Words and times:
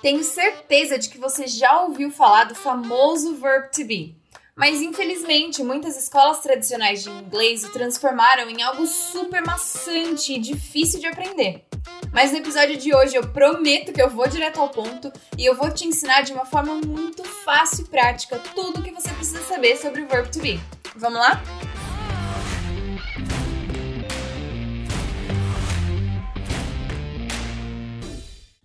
Tenho 0.00 0.22
certeza 0.22 0.98
de 0.98 1.08
que 1.08 1.18
você 1.18 1.46
já 1.46 1.82
ouviu 1.82 2.10
falar 2.10 2.44
do 2.44 2.54
famoso 2.54 3.34
verb 3.34 3.70
to 3.70 3.84
be. 3.84 4.16
Mas 4.54 4.80
infelizmente, 4.80 5.62
muitas 5.62 5.96
escolas 5.96 6.40
tradicionais 6.40 7.02
de 7.02 7.10
inglês 7.10 7.64
o 7.64 7.70
transformaram 7.70 8.50
em 8.50 8.62
algo 8.62 8.86
super 8.86 9.40
maçante 9.44 10.34
e 10.34 10.38
difícil 10.38 10.98
de 10.98 11.06
aprender. 11.06 11.64
Mas 12.12 12.32
no 12.32 12.38
episódio 12.38 12.76
de 12.76 12.94
hoje 12.94 13.14
eu 13.14 13.28
prometo 13.28 13.92
que 13.92 14.02
eu 14.02 14.10
vou 14.10 14.26
direto 14.26 14.60
ao 14.60 14.68
ponto 14.68 15.12
e 15.36 15.44
eu 15.44 15.54
vou 15.54 15.70
te 15.70 15.86
ensinar 15.86 16.22
de 16.22 16.32
uma 16.32 16.44
forma 16.44 16.74
muito 16.74 17.22
fácil 17.22 17.84
e 17.84 17.88
prática 17.88 18.40
tudo 18.54 18.80
o 18.80 18.82
que 18.82 18.90
você 18.90 19.10
precisa 19.10 19.42
saber 19.42 19.76
sobre 19.76 20.02
o 20.02 20.08
verb 20.08 20.28
to 20.30 20.40
be. 20.40 20.60
Vamos 20.96 21.20
lá? 21.20 21.40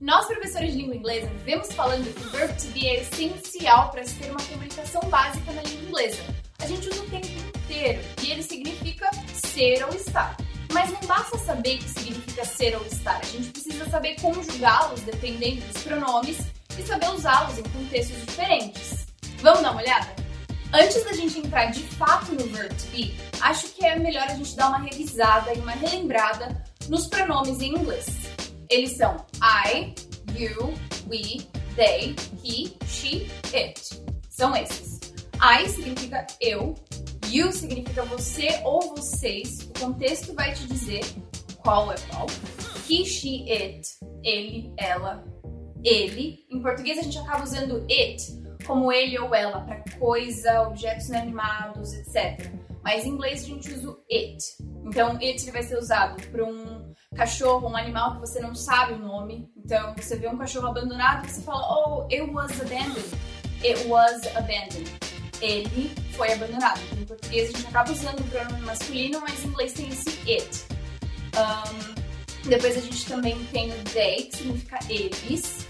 Nós, 0.04 0.26
professores 0.26 0.74
de 0.74 0.80
língua 0.80 0.98
inglesa, 0.98 1.28
vivemos 1.28 1.72
falando 1.72 2.14
que 2.14 2.28
o 2.28 2.30
verbo 2.32 2.54
to 2.62 2.68
be 2.74 2.88
é 2.88 3.00
essencial 3.04 3.90
para 3.90 4.04
se 4.04 4.14
ter 4.16 4.32
uma 4.32 4.42
comunicação 4.42 5.02
básica 5.10 5.54
na 5.54 5.62
língua 5.62 5.88
inglesa. 5.88 6.22
A 6.60 6.68
gente 6.68 6.90
usa 6.90 7.04
o 7.04 7.10
tempo 7.10 7.28
inteiro 7.28 8.02
e 8.22 8.32
ele 8.32 8.44
significa 8.44 9.10
ser 9.34 9.82
ou 9.86 9.96
estar. 9.96 10.36
Mas 10.74 10.92
não 10.92 11.00
basta 11.08 11.38
saber 11.38 11.78
que 11.78 11.88
significa 11.88 12.44
ser 12.44 12.76
ou 12.76 12.86
estar, 12.86 13.18
a 13.18 13.26
gente 13.26 13.50
precisa 13.52 13.90
saber 13.90 14.20
conjugá-los 14.20 15.00
dependendo 15.02 15.62
dos 15.68 15.84
pronomes 15.84 16.38
e 16.78 16.84
saber 16.84 17.10
usá-los 17.12 17.58
em 17.60 17.64
contextos 17.64 18.26
diferentes. 18.26 19.06
Vamos 19.42 19.62
dar 19.62 19.72
uma 19.72 19.82
olhada? 19.82 20.14
Antes 20.74 21.02
da 21.06 21.14
gente 21.14 21.40
entrar 21.40 21.68
de 21.68 21.80
fato 21.80 22.34
no 22.34 22.46
verb 22.48 22.76
to 22.76 22.88
be, 22.88 23.16
acho 23.40 23.70
que 23.70 23.86
é 23.86 23.98
melhor 23.98 24.24
a 24.24 24.36
gente 24.36 24.54
dar 24.54 24.68
uma 24.68 24.80
revisada 24.80 25.54
e 25.54 25.60
uma 25.60 25.72
relembrada 25.72 26.62
nos 26.90 27.08
pronomes 27.08 27.62
em 27.62 27.70
inglês. 27.70 28.23
Eles 28.70 28.98
são 28.98 29.26
I, 29.42 29.94
you, 30.38 30.74
we, 31.10 31.48
they, 31.76 32.16
he, 32.44 32.76
she, 32.88 33.30
it. 33.54 33.82
São 34.30 34.56
esses. 34.56 35.00
I 35.42 35.68
significa 35.68 36.26
eu, 36.40 36.76
you 37.30 37.52
significa 37.52 38.04
você 38.04 38.62
ou 38.64 38.96
vocês. 38.96 39.70
O 39.70 39.80
contexto 39.80 40.34
vai 40.34 40.54
te 40.54 40.66
dizer 40.68 41.04
qual 41.58 41.92
é 41.92 41.96
qual. 42.10 42.28
He, 42.90 43.06
she, 43.06 43.46
it, 43.52 43.88
ele, 44.24 44.74
ela, 44.78 45.24
ele. 45.84 46.46
Em 46.50 46.62
português 46.62 47.00
a 47.00 47.04
gente 47.04 47.18
acaba 47.18 47.44
usando 47.44 47.86
it 47.90 48.44
como 48.66 48.92
ele 48.92 49.20
ou 49.20 49.34
ela 49.36 49.62
para 49.62 49.84
coisa, 50.00 50.64
objetos 50.64 51.10
inanimados, 51.10 51.94
etc. 51.94 52.52
Mas 52.84 53.06
em 53.06 53.10
inglês 53.10 53.44
a 53.44 53.48
gente 53.48 53.72
usa 53.72 53.90
o 53.90 54.00
it. 54.12 54.38
Então, 54.86 55.12
it 55.18 55.50
vai 55.52 55.64
ser 55.64 55.78
usado 55.78 56.22
para 56.30 56.44
um 56.44 56.83
cachorro, 57.14 57.70
um 57.70 57.76
animal 57.76 58.16
que 58.16 58.20
você 58.22 58.40
não 58.40 58.56
sabe 58.56 58.94
o 58.94 59.00
nome. 59.00 59.50
Então, 59.56 59.94
você 59.96 60.16
vê 60.16 60.28
um 60.28 60.38
cachorro 60.38 60.68
abandonado 60.68 61.26
e 61.26 61.30
você 61.30 61.42
fala, 61.42 61.62
oh, 61.62 62.04
it 62.12 62.22
was 62.32 62.52
abandoned. 62.60 63.06
It 63.64 63.88
was 63.88 64.26
abandoned. 64.36 64.92
Ele 65.42 65.92
foi 66.16 66.34
abandonado. 66.34 66.80
Em 66.98 67.06
português 67.06 67.50
a 67.50 67.58
gente 67.58 67.68
acaba 67.68 67.92
usando 67.92 68.20
o 68.20 68.24
pronome 68.26 68.62
masculino, 68.62 69.22
mas 69.22 69.44
em 69.44 69.48
inglês 69.48 69.74
tem 69.74 69.90
esse 69.90 70.10
it. 70.32 70.66
Um, 71.36 72.50
depois 72.50 72.78
a 72.78 72.82
gente 72.82 73.06
também 73.06 73.44
tem 73.46 73.72
o 73.72 73.84
they, 73.94 74.24
que 74.24 74.38
significa 74.38 74.80
eles. 74.90 75.68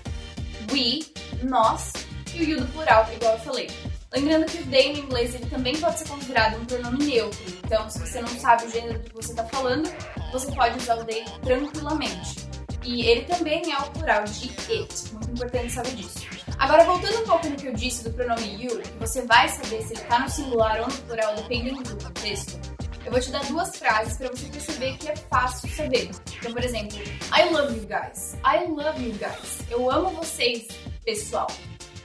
We, 0.72 1.06
nós. 1.44 1.94
E 2.34 2.40
o 2.40 2.44
you 2.44 2.60
do 2.62 2.68
plural, 2.74 3.08
igual 3.14 3.34
eu 3.34 3.40
falei. 3.40 3.70
Lembrando 4.14 4.46
que 4.46 4.60
o 4.60 4.68
they 4.68 4.94
no 4.94 5.00
inglês 5.00 5.34
ele 5.34 5.48
também 5.48 5.76
pode 5.78 5.98
ser 5.98 6.08
considerado 6.08 6.62
um 6.62 6.66
pronome 6.66 7.04
neutro. 7.04 7.44
Então, 7.64 7.90
se 7.90 7.98
você 8.00 8.22
não 8.22 8.28
sabe 8.28 8.66
o 8.66 8.70
gênero 8.70 9.00
do 9.00 9.10
que 9.10 9.16
você 9.16 9.32
está 9.32 9.44
falando, 9.46 9.90
você 10.32 10.52
pode 10.52 10.78
usar 10.78 10.98
o 10.98 11.06
they 11.06 11.26
tranquilamente. 11.42 12.48
E 12.84 13.08
ele 13.08 13.22
também 13.26 13.72
é 13.72 13.78
o 13.78 13.90
plural 13.92 14.24
de 14.26 14.50
it. 14.50 15.14
Muito 15.14 15.32
importante 15.32 15.72
saber 15.72 15.96
disso. 15.96 16.20
Agora, 16.60 16.84
voltando 16.84 17.22
um 17.22 17.26
pouco 17.26 17.50
no 17.50 17.56
que 17.56 17.68
eu 17.68 17.74
disse 17.74 18.04
do 18.04 18.12
pronome 18.12 18.64
you, 18.64 18.80
que 18.82 19.00
você 19.00 19.24
vai 19.24 19.50
saber 19.50 19.82
se 19.82 19.94
ele 19.94 20.02
está 20.02 20.20
no 20.20 20.30
singular 20.30 20.82
ou 20.82 20.88
no 20.88 20.94
plural, 20.94 21.36
dependendo 21.36 21.82
do 21.82 22.04
contexto, 22.04 22.60
eu 23.06 23.12
vou 23.12 23.20
te 23.20 23.32
dar 23.32 23.44
duas 23.46 23.76
frases 23.76 24.18
para 24.18 24.30
você 24.30 24.46
perceber 24.46 24.98
que 24.98 25.10
é 25.10 25.16
fácil 25.16 25.70
saber. 25.70 26.12
Então, 26.38 26.54
por 26.54 26.64
exemplo, 26.64 27.00
I 27.36 27.50
love 27.52 27.76
you 27.76 27.88
guys. 27.88 28.36
I 28.46 28.70
love 28.70 29.04
you 29.04 29.14
guys. 29.14 29.60
Eu 29.70 29.90
amo 29.90 30.12
vocês, 30.12 30.68
pessoal. 31.04 31.48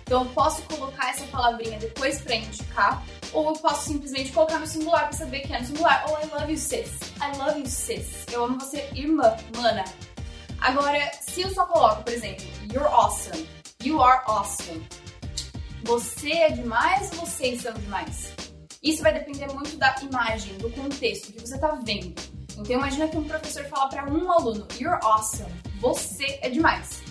Então 0.08 0.24
eu 0.24 0.30
posso 0.30 0.62
colocar 0.62 1.10
essa 1.10 1.26
palavrinha 1.26 1.78
depois 1.78 2.22
para 2.22 2.34
indicar, 2.34 3.04
ou 3.30 3.48
eu 3.48 3.52
posso 3.56 3.88
simplesmente 3.88 4.32
colocar 4.32 4.58
no 4.58 4.66
singular 4.66 5.02
para 5.02 5.12
saber 5.12 5.40
que 5.40 5.52
é 5.52 5.58
no 5.58 5.66
singular. 5.66 6.02
Oh, 6.08 6.12
I 6.24 6.30
love 6.30 6.50
you, 6.50 6.56
sis. 6.56 6.88
I 7.20 7.36
love 7.36 7.60
you, 7.60 7.66
sis. 7.66 8.24
Eu 8.32 8.44
amo 8.44 8.58
você, 8.58 8.88
irmã, 8.94 9.36
mana. 9.54 9.84
Agora, 10.62 11.10
se 11.20 11.42
eu 11.42 11.52
só 11.52 11.66
coloco, 11.66 12.04
por 12.04 12.12
exemplo, 12.14 12.42
you're 12.72 12.88
awesome, 12.88 13.46
you 13.84 14.02
are 14.02 14.22
awesome. 14.26 14.82
Você 15.84 16.32
é 16.32 16.52
demais, 16.52 17.10
vocês 17.10 17.60
são 17.60 17.74
demais. 17.74 18.32
Isso 18.82 19.02
vai 19.02 19.12
depender 19.12 19.52
muito 19.52 19.76
da 19.76 19.94
imagem, 20.00 20.56
do 20.56 20.70
contexto 20.70 21.34
que 21.34 21.40
você 21.46 21.56
está 21.56 21.72
vendo. 21.84 22.14
Então 22.56 22.76
imagina 22.76 23.08
que 23.08 23.16
um 23.18 23.24
professor 23.24 23.66
fala 23.66 23.90
para 23.90 24.10
um 24.10 24.32
aluno, 24.32 24.66
you're 24.80 24.98
awesome, 25.04 25.52
você 25.78 26.38
é 26.40 26.48
demais. 26.48 27.07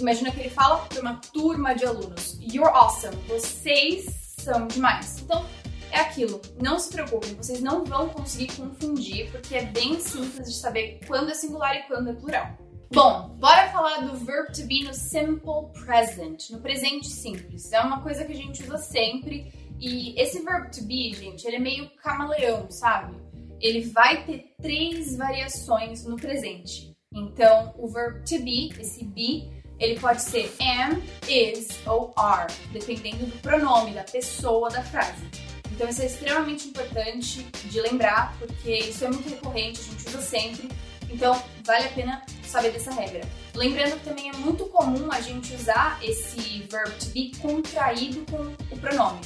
Imagina 0.00 0.30
que 0.30 0.40
ele 0.40 0.50
fala 0.50 0.78
para 0.86 1.00
uma 1.00 1.20
turma 1.32 1.74
de 1.74 1.84
alunos: 1.84 2.38
You're 2.40 2.70
awesome, 2.72 3.16
vocês 3.28 4.06
são 4.38 4.66
demais. 4.66 5.20
Então, 5.20 5.44
é 5.92 6.00
aquilo. 6.00 6.40
Não 6.60 6.78
se 6.78 6.90
preocupem, 6.90 7.34
vocês 7.34 7.60
não 7.60 7.84
vão 7.84 8.08
conseguir 8.08 8.54
confundir, 8.56 9.30
porque 9.30 9.56
é 9.56 9.64
bem 9.64 10.00
simples 10.00 10.48
de 10.48 10.58
saber 10.58 11.00
quando 11.06 11.30
é 11.30 11.34
singular 11.34 11.76
e 11.76 11.82
quando 11.82 12.10
é 12.10 12.12
plural. 12.12 12.56
Bom, 12.92 13.36
bora 13.38 13.70
falar 13.70 13.98
do 13.98 14.16
verb 14.16 14.52
to 14.52 14.66
be 14.66 14.82
no 14.82 14.92
simple 14.92 15.70
present, 15.84 16.50
no 16.50 16.60
presente 16.60 17.08
simples. 17.08 17.72
É 17.72 17.80
uma 17.80 18.02
coisa 18.02 18.24
que 18.24 18.32
a 18.32 18.36
gente 18.36 18.62
usa 18.64 18.78
sempre 18.78 19.52
e 19.78 20.20
esse 20.20 20.42
verb 20.42 20.70
to 20.70 20.84
be, 20.84 21.14
gente, 21.14 21.46
ele 21.46 21.56
é 21.56 21.60
meio 21.60 21.90
camaleão, 21.96 22.70
sabe? 22.70 23.16
Ele 23.60 23.82
vai 23.82 24.24
ter 24.24 24.54
três 24.60 25.16
variações 25.16 26.04
no 26.04 26.16
presente. 26.16 26.96
Então, 27.12 27.74
o 27.78 27.86
verb 27.88 28.24
to 28.24 28.42
be, 28.42 28.70
esse 28.80 29.04
be, 29.04 29.50
ele 29.80 29.98
pode 29.98 30.22
ser 30.22 30.54
am, 30.60 31.02
is 31.26 31.68
ou 31.86 32.12
are, 32.16 32.52
dependendo 32.72 33.26
do 33.26 33.38
pronome, 33.38 33.92
da 33.92 34.04
pessoa 34.04 34.68
da 34.68 34.82
frase. 34.82 35.24
Então 35.72 35.88
isso 35.88 36.02
é 36.02 36.06
extremamente 36.06 36.68
importante 36.68 37.42
de 37.42 37.80
lembrar, 37.80 38.36
porque 38.38 38.70
isso 38.70 39.04
é 39.04 39.08
muito 39.08 39.28
recorrente, 39.30 39.80
a 39.80 39.84
gente 39.84 40.08
usa 40.08 40.20
sempre. 40.20 40.68
Então 41.08 41.42
vale 41.64 41.86
a 41.86 41.88
pena 41.88 42.22
saber 42.44 42.70
dessa 42.70 42.92
regra. 42.92 43.22
Lembrando 43.54 43.98
que 43.98 44.04
também 44.04 44.28
é 44.28 44.32
muito 44.34 44.66
comum 44.66 45.10
a 45.10 45.20
gente 45.20 45.54
usar 45.54 45.98
esse 46.02 46.66
verb 46.70 46.90
to 46.98 47.06
be 47.06 47.32
contraído 47.40 48.24
com 48.30 48.74
o 48.74 48.78
pronome. 48.78 49.20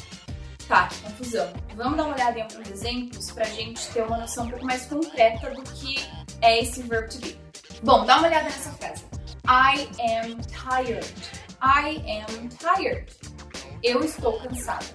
Tá, 0.68 0.88
confusão. 1.02 1.52
Vamos 1.74 1.96
dar 1.96 2.04
uma 2.04 2.14
olhada 2.14 2.38
em 2.38 2.42
alguns 2.42 2.70
exemplos 2.70 3.30
pra 3.32 3.44
gente 3.44 3.86
ter 3.88 4.02
uma 4.02 4.16
noção 4.16 4.46
um 4.46 4.50
pouco 4.50 4.64
mais 4.64 4.86
concreta 4.86 5.50
do 5.50 5.62
que 5.62 5.96
é 6.40 6.60
esse 6.60 6.82
verb 6.82 7.08
to 7.08 7.18
be. 7.18 7.36
Bom, 7.82 8.06
dá 8.06 8.16
uma 8.16 8.28
olhada 8.28 8.44
nessa 8.44 8.70
frase. 8.70 9.13
I 9.46 9.86
am 10.00 10.40
tired. 10.44 11.04
I 11.60 12.02
am 12.08 12.48
tired. 12.48 13.12
Eu 13.82 14.02
estou 14.02 14.40
cansada. 14.40 14.86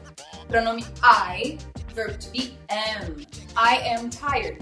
Pronome 0.48 0.84
I, 1.04 1.60
verb 1.94 2.18
to 2.18 2.32
be 2.32 2.58
am. 2.70 3.16
I 3.56 3.78
am 3.94 4.10
tired. 4.10 4.58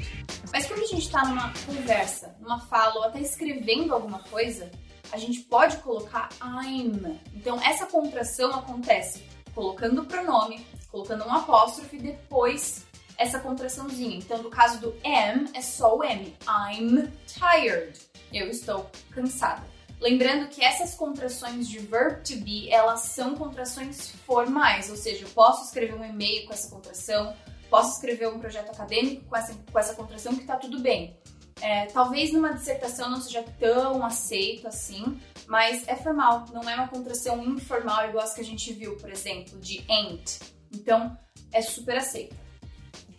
Mas 0.52 0.66
quando 0.66 0.82
a 0.82 0.88
gente 0.88 1.06
está 1.06 1.24
numa 1.26 1.54
conversa, 1.66 2.36
numa 2.42 2.60
fala 2.60 2.96
ou 2.96 3.04
até 3.06 3.22
escrevendo 3.22 3.94
alguma 3.94 4.20
coisa, 4.24 4.70
a 5.14 5.18
gente 5.18 5.40
pode 5.44 5.78
colocar 5.78 6.28
I'm. 6.42 7.18
Então 7.34 7.58
essa 7.62 7.86
contração 7.86 8.54
acontece 8.56 9.24
colocando 9.56 10.02
o 10.02 10.06
pronome, 10.06 10.68
colocando 10.92 11.26
um 11.26 11.32
apóstrofe 11.32 11.98
depois 11.98 12.86
essa 13.18 13.40
contraçãozinha. 13.40 14.18
Então 14.18 14.44
no 14.44 14.50
caso 14.50 14.82
do 14.82 14.90
am 15.06 15.46
é 15.54 15.62
só 15.62 15.96
o 15.96 16.04
M. 16.04 16.36
I'm 16.46 17.10
tired. 17.26 17.98
Eu 18.34 18.50
estou 18.50 18.92
cansada. 19.12 19.77
Lembrando 20.00 20.48
que 20.50 20.64
essas 20.64 20.94
contrações 20.94 21.68
de 21.68 21.80
verb 21.80 22.22
to 22.24 22.36
be, 22.38 22.70
elas 22.70 23.02
são 23.02 23.36
contrações 23.36 24.10
formais, 24.28 24.90
ou 24.92 24.96
seja, 24.96 25.26
eu 25.26 25.30
posso 25.30 25.66
escrever 25.66 25.96
um 25.96 26.06
e-mail 26.06 26.46
com 26.46 26.54
essa 26.54 26.70
contração, 26.70 27.36
posso 27.68 27.96
escrever 27.96 28.28
um 28.28 28.40
projeto 28.40 28.70
acadêmico 28.70 29.26
com 29.26 29.36
essa, 29.36 29.56
com 29.72 29.80
essa 29.80 29.96
contração 29.96 30.36
que 30.36 30.46
tá 30.46 30.56
tudo 30.56 30.80
bem. 30.80 31.18
É, 31.60 31.88
talvez 31.88 32.32
numa 32.32 32.54
dissertação 32.54 33.10
não 33.10 33.20
seja 33.20 33.44
tão 33.60 34.06
aceito 34.06 34.68
assim, 34.68 35.20
mas 35.48 35.88
é 35.88 35.96
formal, 35.96 36.46
não 36.54 36.70
é 36.70 36.76
uma 36.76 36.88
contração 36.88 37.44
informal 37.44 38.08
igual 38.10 38.24
as 38.24 38.36
que 38.36 38.42
a 38.42 38.46
gente 38.46 38.72
viu, 38.74 38.96
por 38.98 39.10
exemplo, 39.10 39.60
de 39.60 39.84
ain't. 39.90 40.40
Então, 40.72 41.18
é 41.52 41.62
super 41.64 41.98
aceito. 41.98 42.36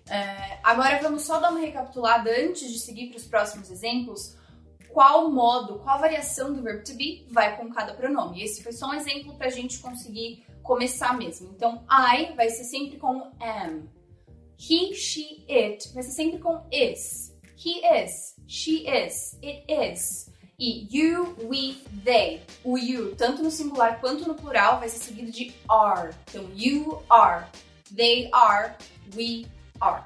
É, 0.09 0.59
agora 0.63 1.01
vamos 1.03 1.23
só 1.23 1.41
dar 1.41 1.51
uma 1.51 1.61
recapitulada 1.61 2.31
antes 2.31 2.73
de 2.73 2.79
seguir 2.79 3.09
para 3.09 3.19
os 3.19 3.25
próximos 3.25 3.69
exemplos 3.69 4.38
qual 4.99 5.31
modo, 5.31 5.79
qual 5.79 6.01
variação 6.01 6.53
do 6.53 6.61
verbo 6.61 6.83
to 6.83 6.93
be 6.95 7.25
vai 7.31 7.57
com 7.57 7.73
cada 7.73 7.95
pronome. 7.95 8.43
Esse 8.43 8.65
foi 8.65 8.73
só 8.73 8.89
um 8.89 8.95
exemplo 8.95 9.33
para 9.37 9.47
a 9.47 9.51
gente 9.51 9.79
conseguir 9.79 10.45
começar 10.61 11.17
mesmo. 11.17 11.53
Então, 11.55 11.85
I 11.89 12.35
vai 12.35 12.51
ser 12.51 12.65
sempre 12.65 12.97
com 12.97 13.31
am. 13.41 13.89
He, 14.59 14.93
she, 14.97 15.45
it 15.49 15.95
vai 15.95 16.03
ser 16.03 16.11
sempre 16.11 16.41
com 16.41 16.67
is. 16.73 17.33
He 17.57 17.81
is, 17.87 18.35
she 18.49 18.89
is, 18.89 19.39
it 19.41 19.63
is. 19.69 20.33
E 20.59 20.89
you, 20.91 21.37
we, 21.45 21.81
they. 22.03 22.43
O 22.65 22.77
you, 22.77 23.15
tanto 23.15 23.41
no 23.41 23.53
singular 23.53 24.01
quanto 24.01 24.27
no 24.27 24.35
plural, 24.35 24.81
vai 24.81 24.89
ser 24.89 24.99
seguido 24.99 25.31
de 25.31 25.55
are. 25.69 26.13
Então, 26.29 26.51
you 26.57 27.01
are, 27.09 27.47
they 27.95 28.29
are, 28.33 28.75
we 29.15 29.47
are. 29.81 30.03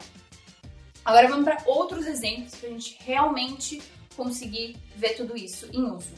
Agora 1.03 1.29
vamos 1.29 1.45
para 1.45 1.63
outros 1.65 2.07
exemplos 2.07 2.55
para 2.57 2.69
a 2.69 2.73
gente 2.73 2.99
realmente 3.01 3.83
conseguir 4.17 4.77
ver 4.97 5.15
tudo 5.17 5.37
isso 5.37 5.69
em 5.73 5.85
uso. 5.85 6.13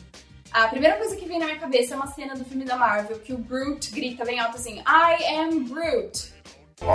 A 0.53 0.69
primeira 0.69 0.97
coisa 0.97 1.17
que 1.17 1.27
vem 1.27 1.39
na 1.39 1.47
minha 1.47 1.59
cabeça 1.59 1.95
é 1.95 1.97
uma 1.97 2.07
cena 2.07 2.35
do 2.35 2.45
filme 2.45 2.65
da 2.65 2.77
Marvel 2.77 3.19
que 3.19 3.33
o 3.33 3.39
Groot 3.39 3.91
grita 3.91 4.25
bem 4.25 4.39
alto 4.39 4.57
assim: 4.57 4.81
I 4.81 5.25
am 5.37 5.65
Groot. 5.65 6.33
I 6.81 6.87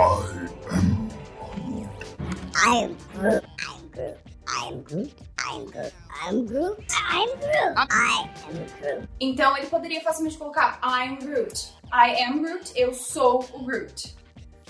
am 2.66 2.96
Groot. 3.14 3.46
I 3.46 3.74
am 3.74 3.88
Groot. 3.90 4.18
I 4.48 4.66
am 4.66 4.82
Groot. 4.82 5.14
I 5.38 6.28
am 6.28 6.46
Groot. 6.46 6.84
I 6.90 7.18
am 7.18 7.36
Groot. 7.36 7.78
I 7.78 8.28
am 8.48 8.64
Groot. 8.80 9.08
Então 9.20 9.56
ele 9.56 9.66
poderia 9.66 10.00
facilmente 10.00 10.38
colocar 10.38 10.80
I 10.82 11.08
am 11.08 11.18
Groot. 11.18 11.72
I 11.92 12.22
am 12.22 12.42
Groot. 12.42 12.72
Eu 12.74 12.94
sou 12.94 13.44
o 13.52 13.64
Groot. 13.64 14.16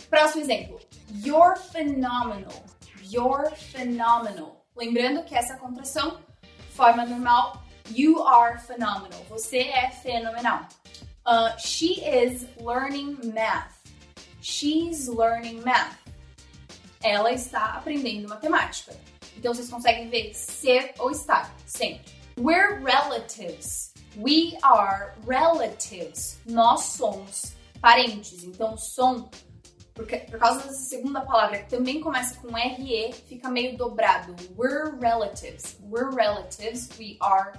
Próximo 0.09 0.43
exemplo. 0.43 0.81
You're 1.25 1.56
phenomenal. 1.56 2.65
You're 3.03 3.55
phenomenal. 3.55 4.59
Lembrando 4.81 5.23
que 5.25 5.35
essa 5.35 5.59
contração, 5.59 6.19
forma 6.71 7.05
normal, 7.05 7.62
you 7.91 8.23
are 8.23 8.59
phenomenal. 8.59 9.23
Você 9.29 9.59
é 9.59 9.91
fenomenal. 9.91 10.67
Uh, 11.27 11.55
she 11.59 12.00
is 12.00 12.47
learning 12.59 13.19
math. 13.35 13.75
She's 14.41 15.06
learning 15.06 15.61
math. 15.61 15.99
Ela 17.03 17.31
está 17.31 17.75
aprendendo 17.75 18.27
matemática. 18.27 18.97
Então 19.37 19.53
vocês 19.53 19.69
conseguem 19.69 20.09
ver 20.09 20.32
ser 20.32 20.94
ou 20.99 21.11
estar 21.11 21.55
sempre. 21.67 22.11
We're 22.38 22.81
relatives. 22.82 23.93
We 24.17 24.56
are 24.62 25.12
relatives. 25.29 26.41
Nós 26.47 26.85
somos 26.85 27.53
parentes. 27.82 28.44
Então, 28.44 28.79
som, 28.79 29.29
porque, 30.00 30.17
por 30.17 30.38
causa 30.38 30.61
dessa 30.61 30.81
segunda 30.81 31.20
palavra 31.20 31.58
que 31.58 31.69
também 31.69 32.00
começa 32.00 32.35
com 32.41 32.56
RE, 32.56 33.12
fica 33.29 33.50
meio 33.50 33.76
dobrado. 33.76 34.35
We're 34.56 34.97
relatives. 34.99 35.76
We're 35.91 36.11
relatives. 36.11 36.88
We 36.99 37.19
are 37.20 37.52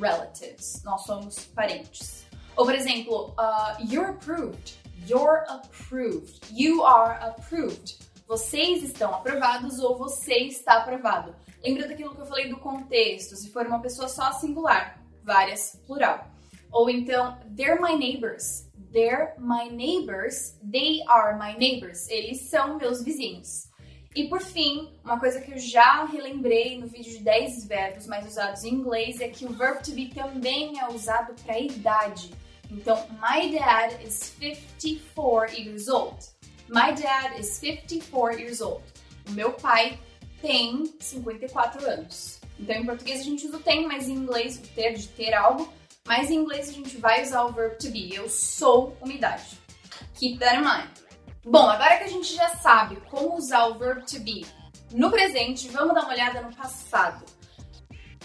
relatives. 0.00 0.82
Nós 0.82 1.04
somos 1.04 1.38
parentes. 1.54 2.26
Ou, 2.56 2.64
por 2.64 2.74
exemplo, 2.74 3.32
uh, 3.38 3.80
you're 3.80 4.10
approved. 4.10 4.74
You're 5.06 5.44
approved. 5.48 6.40
You 6.50 6.82
are 6.82 7.16
approved. 7.24 7.96
Vocês 8.26 8.82
estão 8.82 9.14
aprovados 9.14 9.78
ou 9.78 9.96
você 9.96 10.38
está 10.38 10.78
aprovado. 10.78 11.32
Lembra 11.62 11.86
daquilo 11.86 12.12
que 12.12 12.22
eu 12.22 12.26
falei 12.26 12.48
do 12.48 12.56
contexto? 12.56 13.36
Se 13.36 13.50
for 13.50 13.64
uma 13.68 13.80
pessoa 13.80 14.08
só 14.08 14.32
singular, 14.32 14.98
várias 15.22 15.78
plural. 15.86 16.26
Ou 16.72 16.90
então, 16.90 17.38
they're 17.54 17.80
my 17.80 17.96
neighbors. 17.96 18.66
They're 18.94 19.34
my 19.38 19.68
neighbors. 19.68 20.56
They 20.62 21.02
are 21.08 21.36
my 21.36 21.58
neighbors. 21.58 22.08
Eles 22.08 22.42
são 22.42 22.78
meus 22.78 23.02
vizinhos. 23.02 23.68
E 24.14 24.28
por 24.28 24.40
fim, 24.40 24.88
uma 25.04 25.18
coisa 25.18 25.40
que 25.40 25.50
eu 25.50 25.58
já 25.58 26.04
relembrei 26.04 26.78
no 26.78 26.86
vídeo 26.86 27.18
de 27.18 27.24
10 27.24 27.66
verbos 27.66 28.06
mais 28.06 28.24
usados 28.24 28.62
em 28.62 28.72
inglês 28.72 29.20
é 29.20 29.26
que 29.26 29.44
o 29.44 29.52
verb 29.52 29.82
to 29.82 29.90
be 29.90 30.14
também 30.14 30.78
é 30.78 30.86
usado 30.86 31.34
para 31.42 31.58
idade. 31.58 32.30
Então, 32.70 32.96
my 33.20 33.50
dad 33.50 34.00
is 34.06 34.32
54 34.38 35.52
years 35.52 35.88
old. 35.88 36.16
My 36.68 36.92
dad 36.92 37.36
is 37.40 37.58
54 37.58 38.38
years 38.38 38.60
old. 38.60 38.84
O 39.28 39.32
meu 39.32 39.54
pai 39.54 39.98
tem 40.40 40.84
54 41.00 41.84
anos. 41.84 42.38
Então, 42.60 42.76
em 42.76 42.86
português 42.86 43.20
a 43.20 43.24
gente 43.24 43.44
usa 43.44 43.56
o 43.56 43.60
tem, 43.60 43.88
mas 43.88 44.08
em 44.08 44.12
inglês, 44.12 44.56
o 44.56 44.62
ter 44.68 44.94
de 44.94 45.08
ter 45.08 45.34
algo. 45.34 45.68
Mas 46.06 46.30
em 46.30 46.36
inglês 46.36 46.68
a 46.68 46.72
gente 46.72 46.98
vai 46.98 47.22
usar 47.22 47.44
o 47.44 47.52
verb 47.52 47.78
to 47.78 47.90
be. 47.90 48.14
Eu 48.14 48.28
sou 48.28 48.94
uma 49.00 49.12
idade. 49.12 49.58
Keep 50.14 50.38
that 50.38 50.56
in 50.56 50.60
mind. 50.60 50.90
Bom, 51.44 51.66
agora 51.66 51.96
que 51.96 52.04
a 52.04 52.08
gente 52.08 52.34
já 52.34 52.48
sabe 52.56 52.96
como 53.10 53.36
usar 53.36 53.66
o 53.68 53.78
verb 53.78 54.04
to 54.04 54.20
be 54.20 54.44
no 54.92 55.10
presente, 55.10 55.68
vamos 55.68 55.94
dar 55.94 56.02
uma 56.02 56.12
olhada 56.12 56.42
no 56.42 56.54
passado. 56.54 57.24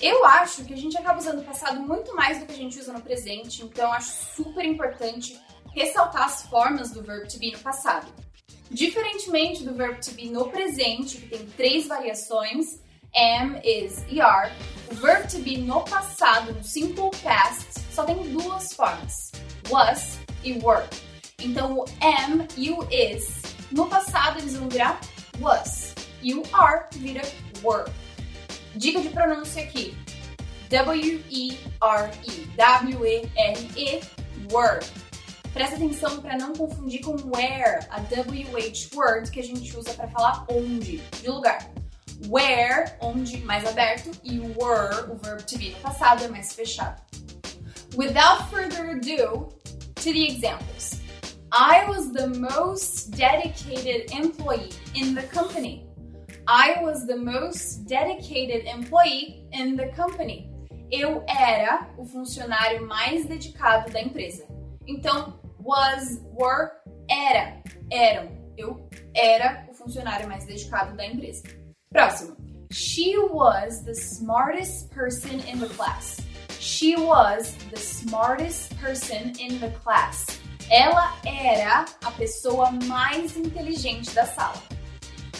Eu 0.01 0.25
acho 0.25 0.65
que 0.65 0.73
a 0.73 0.77
gente 0.77 0.97
acaba 0.97 1.19
usando 1.19 1.39
o 1.39 1.43
passado 1.43 1.79
muito 1.79 2.13
mais 2.15 2.39
do 2.39 2.45
que 2.45 2.53
a 2.53 2.55
gente 2.55 2.79
usa 2.79 2.93
no 2.93 3.01
presente, 3.01 3.63
então 3.63 3.91
acho 3.91 4.11
super 4.35 4.63
importante 4.63 5.39
ressaltar 5.73 6.23
as 6.23 6.43
formas 6.43 6.91
do 6.91 7.01
verb 7.01 7.27
to 7.27 7.39
be 7.39 7.51
no 7.51 7.59
passado. 7.59 8.07
Diferentemente 8.69 9.63
do 9.63 9.73
verb 9.73 9.99
to 9.99 10.11
be 10.11 10.29
no 10.29 10.49
presente, 10.49 11.17
que 11.17 11.27
tem 11.27 11.45
três 11.47 11.87
variações, 11.87 12.81
am, 13.15 13.59
is 13.63 14.03
e 14.09 14.21
are, 14.21 14.51
o 14.91 14.95
verb 14.95 15.27
to 15.27 15.39
be 15.39 15.57
no 15.57 15.81
passado, 15.83 16.53
no 16.53 16.63
simple 16.63 17.09
past, 17.21 17.68
só 17.99 18.05
tem 18.05 18.31
duas 18.31 18.71
formas, 18.71 19.29
was 19.69 20.19
e 20.41 20.53
were. 20.63 20.87
Então 21.37 21.79
o 21.79 21.85
am 22.01 22.47
e 22.55 22.71
o 22.71 22.87
is, 22.89 23.41
no 23.71 23.87
passado 23.87 24.39
eles 24.39 24.55
vão 24.55 24.69
virar 24.69 25.01
was, 25.37 25.93
e 26.21 26.33
o 26.33 26.43
are 26.53 26.85
vira 26.93 27.21
were. 27.61 27.91
Dica 28.73 29.01
de 29.01 29.09
pronúncia 29.09 29.63
aqui. 29.63 29.97
W-E-R-E. 30.69 32.45
W-E-R-E. 32.55 34.01
Were. 34.49 34.79
Presta 35.51 35.75
atenção 35.75 36.21
para 36.21 36.37
não 36.37 36.53
confundir 36.53 37.01
com 37.01 37.17
where, 37.35 37.85
a 37.89 37.99
WH 37.99 38.95
word 38.95 39.29
que 39.29 39.41
a 39.41 39.43
gente 39.43 39.75
usa 39.75 39.93
para 39.93 40.07
falar 40.07 40.45
onde, 40.49 40.97
de 40.97 41.27
lugar. 41.27 41.69
Where, 42.27 42.93
onde, 43.01 43.39
mais 43.39 43.65
aberto, 43.65 44.11
e 44.23 44.39
were, 44.39 45.11
o 45.11 45.15
verbo 45.15 45.43
to 45.43 45.57
be 45.57 45.71
no 45.71 45.79
passado, 45.79 46.23
é 46.23 46.27
mais 46.29 46.53
fechado. 46.53 47.01
Without 47.95 48.49
further 48.51 48.91
ado, 48.91 49.49
to 49.95 50.13
the 50.13 50.25
examples. 50.31 51.01
I 51.51 51.85
was 51.87 52.11
the 52.11 52.27
most 52.27 53.11
dedicated 53.11 54.11
employee 54.11 54.71
in 54.95 55.15
the 55.15 55.23
company. 55.23 55.87
I 56.47 56.77
was 56.81 57.05
the 57.05 57.17
most 57.17 57.85
dedicated 57.85 58.65
employee 58.65 59.45
in 59.51 59.75
the 59.75 59.87
company. 59.89 60.49
Eu 60.91 61.23
era 61.27 61.89
o 61.97 62.05
funcionário 62.05 62.87
mais 62.87 63.25
dedicado 63.25 63.91
da 63.91 64.01
empresa. 64.01 64.47
Então, 64.87 65.39
was, 65.59 66.21
were, 66.33 66.71
era, 67.09 67.61
eram. 67.91 68.29
Eu 68.57 68.89
era 69.15 69.67
o 69.69 69.73
funcionário 69.73 70.27
mais 70.27 70.45
dedicado 70.45 70.95
da 70.95 71.05
empresa. 71.05 71.43
Próximo. 71.91 72.37
She 72.71 73.17
was 73.17 73.83
the 73.83 73.93
smartest 73.93 74.89
person 74.91 75.39
in 75.47 75.59
the 75.59 75.67
class. 75.69 76.17
She 76.59 76.97
was 76.97 77.55
the 77.71 77.79
smartest 77.79 78.77
person 78.81 79.33
in 79.39 79.59
the 79.59 79.69
class. 79.81 80.25
Ela 80.69 81.17
era 81.25 81.85
a 82.03 82.11
pessoa 82.11 82.69
mais 82.85 83.37
inteligente 83.37 84.13
da 84.13 84.25
sala. 84.25 84.61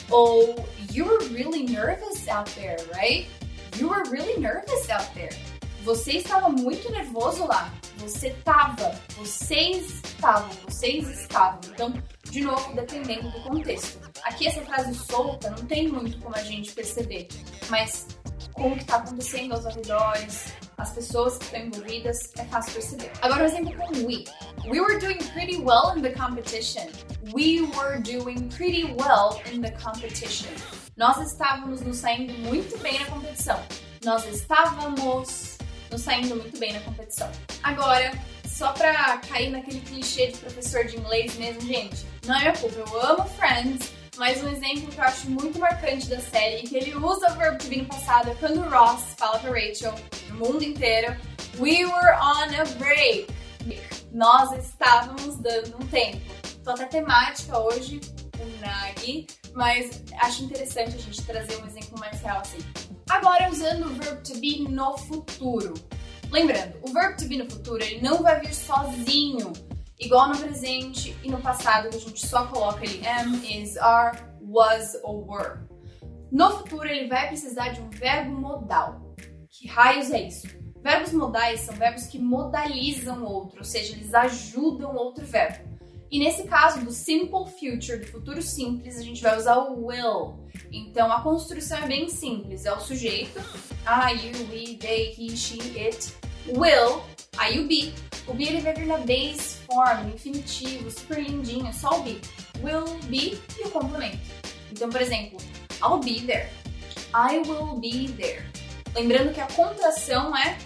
Ou 0.09 0.55
you 0.91 1.05
were 1.05 1.19
really 1.29 1.63
nervous 1.63 2.25
out 2.29 2.49
there, 2.55 2.77
right? 2.95 3.27
You 3.77 3.89
were 3.89 4.03
really 4.09 4.39
nervous 4.39 4.89
out 4.89 5.13
there. 5.13 5.29
Você 5.83 6.13
estava 6.13 6.47
muito 6.47 6.89
nervoso 6.89 7.45
lá. 7.45 7.69
Você 7.97 8.29
estava. 8.29 8.95
Vocês 9.17 10.01
estavam. 10.03 10.49
Vocês 10.69 11.07
estavam. 11.09 11.59
Então, 11.69 11.93
de 12.31 12.41
novo, 12.41 12.73
dependendo 12.73 13.29
do 13.29 13.41
contexto. 13.41 13.99
Aqui 14.23 14.47
essa 14.47 14.61
frase 14.61 14.95
solta 14.95 15.49
não 15.49 15.65
tem 15.65 15.89
muito 15.89 16.17
como 16.19 16.35
a 16.35 16.43
gente 16.43 16.71
perceber, 16.71 17.27
mas 17.69 18.07
com 18.53 18.71
o 18.71 18.75
que 18.75 18.81
está 18.81 18.97
acontecendo 18.97 19.53
aos 19.53 19.65
arredores, 19.65 20.53
as 20.79 20.91
pessoas 20.91 21.37
que 21.37 21.45
estão 21.45 21.59
envolvidas, 21.59 22.31
é 22.37 22.45
fácil 22.45 22.73
perceber. 22.73 23.11
Agora, 23.21 23.43
um 23.43 23.45
exemplo 23.45 23.73
com 23.75 23.91
we. 24.05 24.23
We 24.65 24.79
were 24.79 24.97
doing 24.99 25.17
pretty 25.33 25.57
well 25.57 25.93
in 25.95 26.01
the 26.01 26.11
competition. 26.11 26.87
We 27.33 27.61
were 27.75 27.99
doing 28.01 28.49
pretty 28.49 28.85
well 28.85 29.41
in 29.51 29.61
the 29.61 29.71
competition. 29.71 30.49
Nós 30.95 31.17
estávamos 31.17 31.81
nos 31.81 31.97
saindo 31.97 32.33
muito 32.39 32.77
bem 32.79 32.99
na 32.99 33.05
competição. 33.07 33.61
Nós 34.03 34.25
estávamos 34.25 35.57
nos 35.91 36.01
saindo 36.01 36.35
muito 36.35 36.57
bem 36.57 36.73
na 36.73 36.79
competição. 36.79 37.29
Agora, 37.63 38.11
só 38.45 38.71
pra 38.71 39.17
cair 39.19 39.49
naquele 39.49 39.81
clichê 39.81 40.27
de 40.27 40.37
professor 40.37 40.85
de 40.85 40.97
inglês 40.97 41.35
mesmo, 41.35 41.61
gente, 41.61 42.05
não 42.25 42.35
é 42.35 42.51
culpa. 42.53 42.79
Eu 42.79 43.01
amo 43.01 43.25
Friends, 43.29 43.91
mas 44.19 44.43
um 44.43 44.49
exemplo 44.49 44.91
que 44.91 44.99
eu 44.99 45.03
acho 45.05 45.29
muito 45.31 45.57
marcante 45.57 46.07
da 46.07 46.19
série 46.19 46.63
que 46.63 46.75
ele 46.75 46.93
usa 46.93 47.31
o 47.31 47.35
verbo 47.35 47.57
to 47.57 47.67
be 47.67 47.77
no 47.77 47.85
passado 47.85 48.29
é 48.29 48.35
quando 48.35 48.57
o 48.57 48.69
Ross 48.69 49.15
fala 49.17 49.39
pra 49.39 49.49
Rachel, 49.49 49.95
no 50.27 50.35
mundo 50.35 50.61
inteiro, 50.61 51.15
We 51.57 51.85
were 51.85 52.15
on 52.21 52.53
a 52.53 52.65
break. 52.77 53.27
Nós 54.11 54.51
estávamos 54.65 55.37
dando 55.37 55.77
um 55.77 55.87
tempo. 55.87 56.21
Tô 56.63 56.71
até 56.71 56.85
temática 56.85 57.57
hoje, 57.57 58.01
o 58.39 58.61
Nagi, 58.61 59.25
mas 59.53 60.03
acho 60.21 60.43
interessante 60.43 60.95
a 60.95 60.99
gente 60.99 61.21
trazer 61.23 61.55
um 61.63 61.65
exemplo 61.65 61.97
mais 61.97 62.21
real 62.21 62.41
assim. 62.41 62.59
Agora, 63.09 63.49
usando 63.49 63.85
o 63.85 63.93
verbo 63.95 64.21
to 64.21 64.37
be 64.39 64.59
no 64.69 64.97
futuro. 64.97 65.73
Lembrando, 66.29 66.77
o 66.81 66.91
verbo 66.91 67.17
to 67.17 67.25
be 67.25 67.37
no 67.37 67.49
futuro 67.49 67.81
ele 67.81 68.01
não 68.01 68.21
vai 68.21 68.39
vir 68.41 68.53
sozinho, 68.53 69.53
igual 69.99 70.29
no 70.29 70.37
presente 70.37 71.15
e 71.23 71.29
no 71.29 71.41
passado, 71.41 71.89
que 71.89 71.97
a 71.97 71.99
gente 71.99 72.25
só 72.25 72.47
coloca 72.47 72.83
ele 72.83 73.05
am, 73.07 73.35
is, 73.43 73.77
are, 73.77 74.17
was 74.41 74.97
ou 75.03 75.27
were. 75.27 75.59
No 76.31 76.51
futuro, 76.51 76.87
ele 76.87 77.07
vai 77.07 77.27
precisar 77.27 77.69
de 77.69 77.81
um 77.81 77.89
verbo 77.89 78.31
modal. 78.31 79.15
Que 79.49 79.67
raios 79.67 80.11
é 80.11 80.27
isso? 80.27 80.47
Verbos 80.81 81.11
modais 81.11 81.61
são 81.61 81.75
verbos 81.75 82.07
que 82.07 82.17
modalizam 82.17 83.23
outro, 83.23 83.57
ou 83.59 83.63
seja, 83.65 83.93
eles 83.93 84.13
ajudam 84.13 84.95
outro 84.95 85.25
verbo. 85.25 85.67
E 86.11 86.17
nesse 86.17 86.43
caso 86.43 86.83
do 86.83 86.91
simple 86.91 87.45
future, 87.59 87.99
do 87.99 88.07
futuro 88.07 88.41
simples, 88.41 88.97
a 88.97 89.03
gente 89.03 89.21
vai 89.21 89.37
usar 89.37 89.57
o 89.57 89.85
will. 89.85 90.47
Então 90.71 91.11
a 91.11 91.21
construção 91.21 91.79
é 91.79 91.87
bem 91.87 92.09
simples, 92.09 92.65
é 92.65 92.73
o 92.73 92.79
sujeito, 92.79 93.39
I, 93.85 94.27
you, 94.27 94.47
we, 94.49 94.77
they, 94.77 95.13
he, 95.13 95.35
she, 95.35 95.59
it, 95.77 96.13
will, 96.47 97.03
aí 97.39 97.59
o 97.59 97.67
be. 97.67 97.93
O 98.27 98.33
be 98.33 98.47
ele 98.47 98.61
vai 98.61 98.73
vir 98.73 98.85
na 98.85 98.97
base 98.97 99.57
form, 99.65 100.09
infinitivo, 100.13 100.91
super 100.91 101.19
lindinho, 101.23 101.73
só 101.73 101.99
o 101.99 102.03
be. 102.03 102.21
Will 102.61 102.85
be 103.05 103.41
e 103.57 103.63
o 103.65 103.71
complemento. 103.71 104.19
Então, 104.71 104.89
por 104.89 105.01
exemplo, 105.01 105.39
I'll 105.81 105.99
be 105.99 106.21
there. 106.21 106.49
I 107.13 107.39
will 107.39 107.79
be 107.79 108.09
there. 108.09 108.45
Lembrando 108.93 109.33
que 109.33 109.39
a 109.39 109.47
contração 109.47 110.35
é 110.37 110.57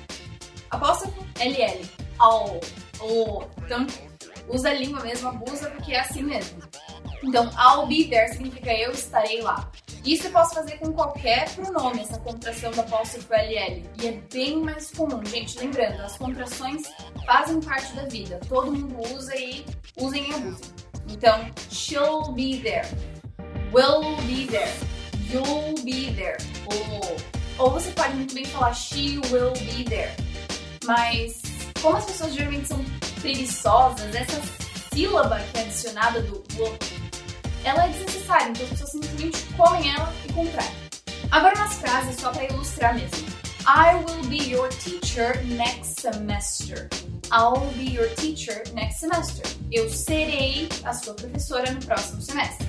apóstrofo 0.70 1.24
LL. 1.40 1.86
All. 2.20 2.60
Oh. 3.00 3.44
Então, 3.64 3.86
usa 4.50 4.70
a 4.70 4.74
língua 4.74 5.02
mesmo, 5.02 5.30
abusa, 5.30 5.70
porque 5.70 5.94
é 5.94 6.00
assim 6.00 6.24
mesmo. 6.24 6.62
Então, 7.24 7.50
I'll 7.58 7.88
be 7.88 8.06
there 8.06 8.28
significa 8.30 8.74
eu 8.74 8.92
estarei 8.92 9.42
lá. 9.42 9.72
Isso 10.06 10.28
eu 10.28 10.32
posso 10.32 10.54
fazer 10.54 10.78
com 10.80 10.92
qualquer 10.92 11.50
pronome, 11.56 12.02
essa 12.02 12.20
contração 12.20 12.72
da 12.72 12.82
apóstrofo 12.82 13.34
LL. 13.34 13.84
E 14.02 14.08
é 14.08 14.12
bem 14.32 14.58
mais 14.58 14.92
comum, 14.92 15.24
gente. 15.26 15.58
Lembrando, 15.58 16.02
as 16.02 16.18
contrações 16.18 16.84
fazem 17.26 17.62
parte 17.62 17.94
da 17.94 18.04
vida. 18.06 18.40
Todo 18.50 18.74
mundo 18.74 18.98
usa 19.16 19.34
e 19.38 19.66
usem 19.98 20.30
e 20.30 20.34
abusem. 20.34 20.72
Então, 21.10 21.50
she'll 21.72 22.34
be 22.34 22.60
there. 22.60 22.86
Will 23.72 24.18
be 24.28 24.46
there. 24.48 24.72
You'll 25.32 25.74
be 25.86 26.14
there. 26.14 26.38
Ou, 26.66 27.66
ou 27.66 27.72
você 27.72 27.90
pode 27.92 28.14
muito 28.16 28.34
bem 28.34 28.44
falar 28.46 28.74
she 28.74 29.20
will 29.32 29.54
be 29.54 29.86
there. 29.86 30.12
Mas, 30.86 31.42
como 31.82 31.96
as 31.96 32.06
pessoas 32.06 32.34
geralmente 32.34 32.68
são 32.68 32.84
preguiçosas, 33.22 34.14
essa 34.14 34.42
sílaba 34.94 35.40
que 35.40 35.60
é 35.60 35.62
adicionada 35.62 36.22
do 36.24 36.44
will, 36.58 36.78
ela 37.64 37.86
é 37.86 37.90
desnecessária, 37.90 38.50
então 38.50 38.64
as 38.64 38.70
pessoas 38.70 38.92
simplesmente 38.92 39.44
comem 39.56 39.94
ela 39.94 40.14
e 40.28 40.34
contraem. 40.34 40.70
Agora 41.32 41.56
umas 41.56 41.74
frases 41.76 42.16
só 42.20 42.32
para 42.32 42.46
ilustrar 42.46 42.94
mesmo. 42.94 43.28
I 43.66 43.96
will 43.96 44.24
be 44.28 44.50
your 44.50 44.70
teacher 44.70 45.42
next 45.46 46.02
semester. 46.02 46.90
I'll 47.32 47.72
be 47.78 47.90
your 47.90 48.10
teacher 48.16 48.62
next 48.74 49.00
semester. 49.00 49.44
Eu 49.72 49.90
serei 49.90 50.68
a 50.84 50.94
sua 50.94 51.14
professora 51.14 51.72
no 51.72 51.80
próximo 51.84 52.22
semestre. 52.22 52.68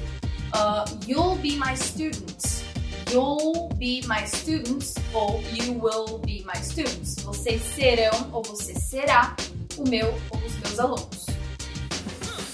Uh, 0.55 0.85
you'll 1.07 1.37
be 1.37 1.57
my 1.57 1.75
student. 1.77 2.63
You'll 3.11 3.69
be 3.77 4.03
my 4.07 4.25
students 4.25 4.95
ou 5.13 5.43
you 5.53 5.75
will 5.75 6.19
be 6.19 6.45
my 6.45 6.63
students. 6.63 7.17
Vocês 7.25 7.61
serão 7.75 8.31
ou 8.33 8.43
você 8.45 8.75
será 8.75 9.35
o 9.77 9.89
meu 9.89 10.09
ou 10.31 10.39
os 10.39 10.55
meus 10.61 10.79
alunos. 10.79 11.27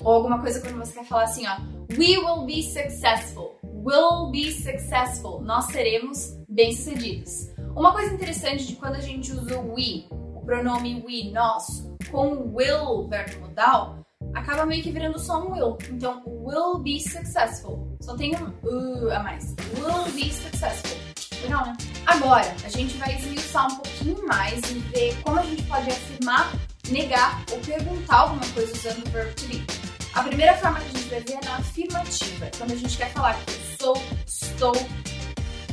Ou 0.03 0.15
alguma 0.15 0.41
coisa 0.41 0.61
quando 0.61 0.79
você 0.79 0.95
quer 0.95 1.05
falar 1.05 1.25
assim, 1.25 1.47
ó. 1.47 1.80
We 1.97 2.19
will 2.19 2.47
be 2.47 2.63
successful. 2.63 3.59
Will 3.65 4.31
be 4.31 4.53
successful. 4.53 5.41
Nós 5.43 5.67
seremos 5.67 6.39
bem-sucedidos. 6.49 7.51
Uma 7.75 7.93
coisa 7.93 8.15
interessante 8.15 8.65
de 8.65 8.77
quando 8.77 8.95
a 8.95 9.01
gente 9.01 9.33
usa 9.33 9.59
o 9.59 9.75
we, 9.75 10.07
o 10.11 10.41
pronome 10.45 11.03
we, 11.05 11.33
nós, 11.33 11.91
com 12.11 12.29
o 12.29 12.55
will, 12.55 13.09
verbo 13.09 13.41
modal, 13.41 13.99
acaba 14.35 14.65
meio 14.67 14.83
que 14.83 14.93
virando 14.93 15.19
só 15.19 15.43
um 15.43 15.53
will. 15.53 15.79
Então, 15.91 16.23
will 16.27 16.79
be 16.79 17.01
successful. 17.01 17.97
Só 18.01 18.17
tem 18.17 18.37
um 18.37 18.49
uh 18.63 19.11
a 19.11 19.21
mais. 19.21 19.57
Will 19.77 20.13
be 20.15 20.33
successful. 20.33 20.97
Legal, 21.43 21.67
né? 21.67 21.77
Agora, 22.07 22.55
a 22.65 22.69
gente 22.69 22.97
vai 22.99 23.17
esmiuçar 23.17 23.67
um 23.67 23.77
pouquinho 23.77 24.27
mais 24.29 24.61
e 24.71 24.75
ver 24.75 25.21
como 25.23 25.41
a 25.41 25.43
gente 25.43 25.63
pode 25.65 25.91
afirmar, 25.91 26.53
negar 26.89 27.45
ou 27.51 27.59
perguntar 27.59 28.17
alguma 28.17 28.47
coisa 28.53 28.73
usando 28.73 29.07
o 29.07 29.11
verbo 29.11 29.35
to 29.35 29.47
be. 29.47 29.90
A 30.15 30.23
primeira 30.25 30.55
forma 30.57 30.81
que 30.81 30.97
a 30.97 30.99
gente 30.99 31.09
vai 31.09 31.21
ver 31.21 31.33
é 31.35 31.45
na 31.45 31.57
afirmativa, 31.57 32.51
quando 32.59 32.73
a 32.73 32.77
gente 32.77 32.97
quer 32.97 33.13
falar 33.13 33.35
que 33.35 33.53
eu 33.53 33.77
sou, 33.79 34.03
estou. 34.27 34.73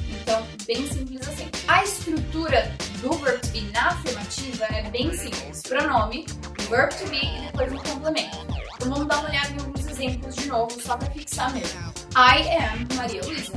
Então, 0.09 0.45
bem 0.65 0.87
simples 0.87 1.27
assim. 1.27 1.49
A 1.67 1.83
estrutura 1.83 2.71
do 3.01 3.13
verbo 3.13 3.39
to 3.39 3.47
be 3.49 3.61
na 3.71 3.89
afirmativa 3.89 4.65
é 4.65 4.89
bem 4.89 5.11
simples. 5.13 5.61
Pronome, 5.63 6.25
verb 6.69 6.93
to 6.95 7.07
be 7.09 7.25
e 7.25 7.41
depois 7.47 7.71
um 7.71 7.77
complemento. 7.77 8.37
Então 8.75 8.89
vamos 8.89 9.07
dar 9.07 9.19
uma 9.19 9.29
olhada 9.29 9.49
em 9.49 9.59
alguns 9.59 9.87
exemplos 9.87 10.35
de 10.35 10.47
novo, 10.47 10.81
só 10.81 10.97
para 10.97 11.09
fixar 11.11 11.51
mesmo. 11.53 11.79
I 12.15 12.41
am 12.57 12.87
Maria 12.95 13.21
Luísa. 13.23 13.53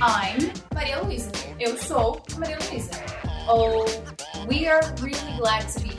I'm 0.00 0.52
Maria 0.74 1.00
Luísa. 1.02 1.30
Eu 1.58 1.76
sou 1.78 2.22
Maria 2.36 2.58
Luísa. 2.70 2.90
Ou 3.48 3.84
we 4.46 4.68
are 4.68 4.84
really 5.00 5.36
glad 5.38 5.66
to 5.72 5.80
be. 5.80 5.97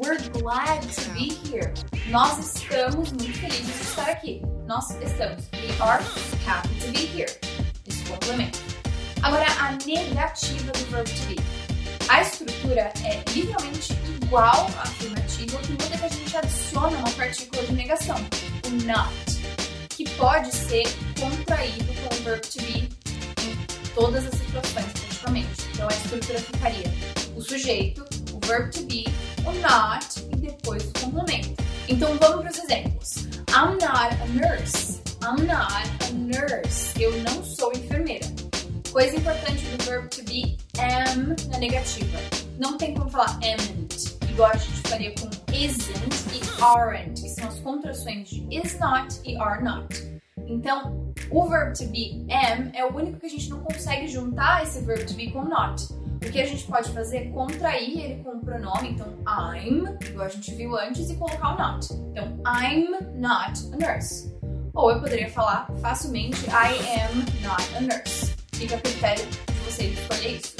We're 0.00 0.16
glad 0.30 0.80
to 0.80 1.10
be 1.10 1.28
here. 1.44 1.74
Nós 2.08 2.38
estamos 2.38 3.12
muito 3.12 3.38
felizes 3.38 3.66
de 3.66 3.82
estar 3.82 4.08
aqui. 4.08 4.40
Nós 4.66 4.88
estamos. 4.92 5.44
We 5.52 5.78
are 5.78 6.02
happy 6.46 6.74
to 6.80 6.90
be 6.90 7.04
here. 7.04 7.30
Esse 7.86 8.02
complemento. 8.04 8.58
Agora, 9.22 9.44
a 9.60 9.72
negativa 9.84 10.72
do 10.72 10.84
verbo 10.86 11.10
to 11.10 11.26
be. 11.26 11.36
A 12.08 12.22
estrutura 12.22 12.90
é 13.04 13.22
literalmente 13.34 13.92
igual 14.22 14.70
à 14.78 14.82
afirmativa, 14.84 15.58
o 15.58 15.60
que 15.60 15.72
muda 15.72 15.94
é 15.94 15.98
que 15.98 16.04
a 16.06 16.08
gente 16.08 16.34
adiciona 16.34 16.96
uma 16.96 17.10
partícula 17.10 17.62
de 17.62 17.72
negação, 17.74 18.16
o 18.16 18.70
not, 18.86 19.12
que 19.90 20.08
pode 20.16 20.50
ser 20.50 20.84
contraído 21.20 21.92
com 21.92 22.14
o 22.14 22.22
verbo 22.24 22.46
to 22.48 22.62
be 22.62 22.88
em 23.42 23.94
todas 23.94 24.24
as 24.24 24.32
situações, 24.32 24.92
praticamente. 24.94 25.68
Então 25.74 25.86
a 25.86 25.92
estrutura 25.92 26.40
ficaria 26.40 26.86
o 27.36 27.42
sujeito, 27.42 28.02
o 28.32 28.46
verbo 28.46 28.70
to 28.70 28.82
be, 28.86 29.04
o 29.46 29.52
not 29.60 30.20
e 30.32 30.36
depois 30.36 30.84
o 30.84 30.92
complemento. 31.00 31.62
Então 31.88 32.16
vamos 32.18 32.42
para 32.42 32.50
os 32.50 32.58
exemplos. 32.58 33.16
I'm 33.50 33.78
not 33.80 34.14
a 34.22 34.26
nurse. 34.26 35.00
I'm 35.22 35.46
not 35.46 35.88
a 36.06 36.12
nurse. 36.12 36.92
Eu 37.00 37.12
não 37.22 37.44
sou 37.44 37.72
enfermeira. 37.72 38.26
Coisa 38.92 39.16
importante 39.16 39.64
do 39.66 39.84
verbo 39.84 40.08
to 40.08 40.22
be 40.24 40.56
am 40.78 41.36
na 41.50 41.58
negativa. 41.58 42.18
Não 42.58 42.76
tem 42.76 42.94
como 42.94 43.08
falar 43.08 43.38
amn't, 43.42 44.18
igual 44.28 44.50
a 44.50 44.56
gente 44.56 44.88
faria 44.88 45.14
com 45.14 45.30
isn't 45.54 45.94
e 46.34 46.62
aren't, 46.62 47.22
que 47.22 47.28
são 47.28 47.48
as 47.48 47.60
contrações 47.60 48.28
de 48.28 48.46
is 48.50 48.78
not 48.78 49.20
e 49.24 49.36
are 49.36 49.62
not. 49.62 50.20
Então, 50.48 51.12
o 51.30 51.48
verbo 51.48 51.72
to 51.74 51.86
be 51.86 52.26
am 52.30 52.70
é 52.74 52.84
o 52.84 52.94
único 52.94 53.20
que 53.20 53.26
a 53.26 53.30
gente 53.30 53.48
não 53.48 53.60
consegue 53.60 54.08
juntar 54.08 54.64
esse 54.64 54.80
verbo 54.80 55.06
to 55.06 55.14
be 55.14 55.30
com 55.30 55.44
not. 55.44 55.86
O 56.22 56.30
que 56.30 56.40
a 56.40 56.46
gente 56.46 56.64
pode 56.64 56.92
fazer 56.92 57.16
é 57.16 57.24
contrair 57.30 57.98
ele 57.98 58.22
com 58.22 58.36
o 58.36 58.40
pronome, 58.40 58.90
então 58.90 59.08
I'm, 59.26 59.96
igual 60.06 60.26
a 60.26 60.28
gente 60.28 60.54
viu 60.54 60.76
antes, 60.76 61.08
e 61.08 61.16
colocar 61.16 61.54
o 61.54 61.58
not. 61.58 61.92
Então, 61.92 62.40
I'm 62.44 62.90
not 63.14 63.58
a 63.72 63.76
nurse. 63.76 64.30
Ou 64.74 64.92
eu 64.92 65.00
poderia 65.00 65.30
falar 65.30 65.66
facilmente 65.80 66.38
I 66.46 67.00
am 67.00 67.24
not 67.42 67.62
a 67.76 67.80
nurse. 67.80 68.34
Fica 68.52 68.76
a 68.76 68.80
critério 68.80 69.26
de 69.26 69.58
vocês 69.64 69.98
escolher 69.98 70.36
isso. 70.36 70.54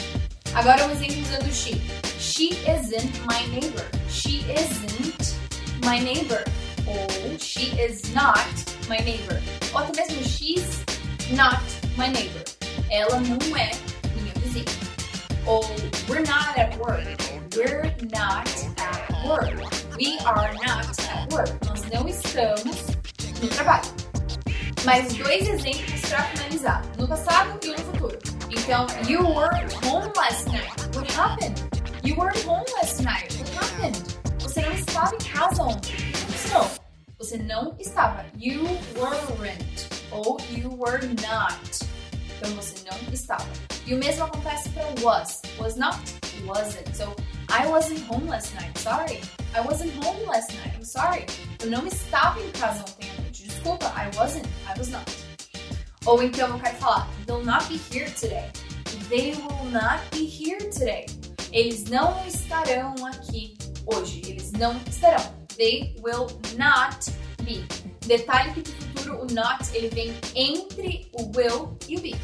Agora 0.55 0.87
um 0.87 0.90
exemplo 0.90 1.21
usando 1.21 1.52
she. 1.52 1.81
She 2.19 2.55
isn't 2.69 3.21
my 3.26 3.47
neighbor. 3.49 3.85
She 4.09 4.45
isn't 4.50 5.37
my 5.85 6.00
neighbor. 6.00 6.43
Ou 6.87 7.38
she 7.38 7.79
is 7.81 8.02
not 8.14 8.49
my 8.88 8.99
neighbor. 9.05 9.40
Ou 9.73 9.79
até 9.79 10.07
mesmo 10.07 10.25
she's 10.25 10.85
not 11.37 11.62
my 11.97 12.09
neighbor. 12.09 12.43
Ela 12.90 13.21
não 13.21 13.57
é. 13.57 13.89
Ou 15.47 15.62
we're 16.09 16.23
not 16.23 16.59
at 16.59 16.76
work. 16.78 17.04
We're 17.56 17.94
not 18.12 18.49
at 18.78 19.26
work. 19.26 19.59
We 19.99 20.18
are 20.25 20.52
not 20.64 20.99
at 21.09 21.32
work. 21.32 21.50
Nós 21.66 21.82
não 21.92 22.09
estamos 22.09 22.87
no 23.42 23.49
trabalho. 23.49 23.90
Mais 24.85 25.12
dois 25.14 25.49
exemplos 25.49 26.00
para 26.09 26.23
finalizar, 26.25 26.82
no 26.99 27.06
passado 27.06 27.59
e 27.62 27.68
no 27.68 27.78
futuro. 27.78 28.18
Então, 28.50 28.87
you 29.06 29.20
weren't 29.20 29.73
home 29.85 30.11
last 30.16 30.47
night. 30.49 30.70
What 30.94 31.11
happened? 31.12 31.61
You 32.02 32.16
weren't 32.16 32.42
home 32.44 32.64
last 32.76 33.02
night. 33.02 33.35
What 33.38 33.50
happened? 33.54 33.99
Você 34.40 34.62
não 34.62 34.73
estava 34.73 35.14
em 35.14 35.18
casa 35.18 35.62
ontem. 35.62 35.94
O? 36.52 36.80
Você 37.18 37.37
não 37.38 37.76
estava. 37.78 38.25
You 38.37 38.64
weren't. 38.97 39.88
Ou 40.11 40.38
you 40.50 40.70
were 40.70 41.06
not. 41.23 41.85
Então 42.38 42.50
você 42.54 42.75
não 42.90 43.12
estava. 43.12 43.47
E 43.90 43.94
o 43.94 43.99
mesmo 43.99 44.23
acontece 44.23 44.68
para 44.68 44.87
was. 45.02 45.42
Was 45.59 45.75
not, 45.75 45.99
wasn't. 46.47 46.94
So, 46.94 47.12
I 47.49 47.66
wasn't 47.66 48.00
home 48.06 48.25
last 48.28 48.54
night. 48.54 48.78
Sorry. 48.78 49.20
I 49.52 49.62
wasn't 49.62 49.92
home 50.04 50.25
last 50.28 50.54
night. 50.54 50.76
I'm 50.76 50.85
sorry. 50.85 51.26
Eu 51.61 51.70
não 51.70 51.85
estava 51.88 52.40
em 52.40 52.52
casa 52.52 52.85
ontem 52.88 53.11
à 53.11 53.20
noite. 53.20 53.49
Desculpa, 53.49 53.87
I 53.97 54.16
wasn't. 54.16 54.47
I 54.68 54.78
was 54.78 54.90
not. 54.90 55.11
Ou 56.06 56.23
então 56.23 56.50
eu 56.50 56.61
quero 56.61 56.76
falar, 56.76 57.09
they'll 57.26 57.44
not 57.44 57.66
be 57.66 57.80
here 57.92 58.09
today. 58.12 58.49
They 59.09 59.32
will 59.32 59.70
not 59.73 60.00
be 60.12 60.25
here 60.25 60.70
today. 60.70 61.06
Eles 61.50 61.87
não 61.87 62.14
estarão 62.28 62.94
aqui 63.06 63.59
hoje. 63.87 64.23
Eles 64.25 64.52
não 64.52 64.80
estarão. 64.88 65.35
They 65.56 65.97
will 66.00 66.28
not 66.56 67.11
be. 67.42 67.66
Detalhe 68.06 68.52
que 68.52 68.61
no 68.61 68.76
futuro 68.76 69.23
o 69.23 69.35
not 69.35 69.68
ele 69.75 69.88
vem 69.88 70.14
entre 70.37 71.11
o 71.12 71.25
will 71.37 71.76
e 71.88 71.97
o 71.97 72.00
be. 72.00 72.14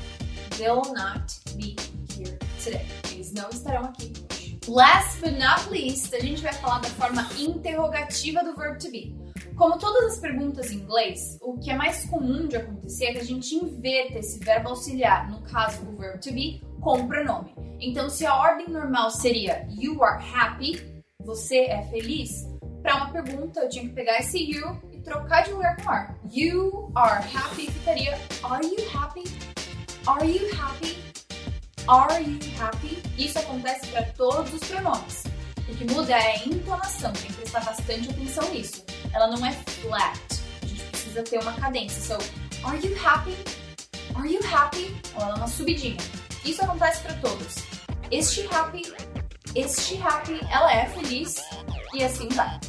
They'll 0.58 0.94
not 0.94 1.38
be 1.54 1.76
here 2.16 2.38
today. 2.64 2.86
Eles 3.12 3.32
não 3.32 3.50
estarão 3.50 3.84
aqui 3.84 4.10
hoje. 4.30 4.58
Last 4.66 5.20
but 5.20 5.38
not 5.38 5.68
least, 5.70 6.14
a 6.14 6.20
gente 6.20 6.42
vai 6.42 6.52
falar 6.54 6.80
da 6.80 6.88
forma 6.88 7.28
interrogativa 7.38 8.42
do 8.42 8.56
verb 8.56 8.78
to 8.78 8.90
be. 8.90 9.14
Como 9.54 9.78
todas 9.78 10.14
as 10.14 10.18
perguntas 10.18 10.70
em 10.70 10.76
inglês, 10.76 11.38
o 11.42 11.58
que 11.58 11.70
é 11.70 11.76
mais 11.76 12.06
comum 12.06 12.48
de 12.48 12.56
acontecer 12.56 13.06
é 13.06 13.12
que 13.12 13.18
a 13.18 13.24
gente 13.24 13.54
inverta 13.54 14.18
esse 14.18 14.38
verbo 14.38 14.70
auxiliar, 14.70 15.30
no 15.30 15.42
caso 15.42 15.82
o 15.82 15.96
verb 15.96 16.18
to 16.20 16.32
be, 16.32 16.62
com 16.80 17.00
o 17.00 17.06
pronome. 17.06 17.54
Então, 17.78 18.08
se 18.08 18.24
a 18.24 18.34
ordem 18.34 18.68
normal 18.68 19.10
seria 19.10 19.66
you 19.70 20.02
are 20.02 20.24
happy, 20.34 20.82
você 21.20 21.66
é 21.66 21.82
feliz, 21.90 22.30
para 22.82 22.96
uma 22.96 23.10
pergunta 23.10 23.60
eu 23.60 23.68
tinha 23.68 23.84
que 23.84 23.92
pegar 23.92 24.18
esse 24.18 24.38
you 24.38 24.80
e 24.90 25.00
trocar 25.00 25.42
de 25.42 25.52
lugar 25.52 25.76
com 25.82 25.90
are. 25.90 26.14
You 26.32 26.90
are 26.94 27.22
happy 27.34 27.70
ficaria 27.70 28.18
are 28.42 28.66
you 28.66 28.88
happy? 28.96 29.55
Are 30.06 30.24
you 30.24 30.48
happy? 30.54 30.96
Are 31.88 32.22
you 32.22 32.38
happy? 32.60 33.02
Isso 33.18 33.40
acontece 33.40 33.88
para 33.88 34.04
todos 34.12 34.54
os 34.54 34.60
pronomes. 34.60 35.24
O 35.68 35.74
que 35.74 35.84
muda 35.84 36.12
é 36.12 36.36
a 36.36 36.44
entonação, 36.44 37.12
tem 37.12 37.26
que 37.26 37.32
prestar 37.32 37.64
bastante 37.64 38.10
atenção 38.10 38.48
nisso. 38.50 38.84
Ela 39.12 39.26
não 39.26 39.44
é 39.44 39.50
flat, 39.50 40.20
a 40.62 40.66
gente 40.66 40.84
precisa 40.84 41.22
ter 41.24 41.40
uma 41.40 41.52
cadência. 41.54 42.00
So, 42.00 42.24
are 42.64 42.78
you 42.86 42.96
happy? 43.04 43.34
Are 44.14 44.32
you 44.32 44.40
happy? 44.46 44.94
Ela 45.16 45.30
é 45.30 45.34
uma 45.34 45.48
subidinha. 45.48 45.96
Isso 46.44 46.62
acontece 46.62 47.02
para 47.02 47.14
todos. 47.14 47.56
Is 48.12 48.32
she 48.32 48.46
happy? 48.46 48.84
Is 49.56 49.74
she 49.80 50.00
happy? 50.00 50.38
Ela 50.52 50.72
é 50.72 50.86
feliz 50.86 51.42
e 51.92 52.04
assim 52.04 52.28
vai. 52.28 52.60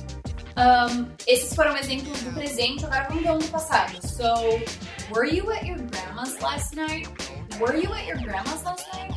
Um, 0.58 1.06
esses 1.28 1.54
foram 1.54 1.78
exemplos 1.78 2.20
do 2.24 2.34
presente, 2.34 2.84
agora 2.84 3.06
vamos 3.08 3.22
ver 3.22 3.32
um 3.32 3.38
do 3.38 3.48
passado. 3.50 3.96
So, 4.02 4.24
were 5.14 5.30
you 5.30 5.52
at 5.52 5.68
your 5.68 5.78
grandma's 5.78 6.07
last 6.18 6.76
night? 6.76 7.08
Were 7.60 7.76
you 7.76 7.94
at 7.94 8.08
your 8.08 8.18
grandma's 8.18 8.64
last 8.64 8.88
night? 8.92 9.14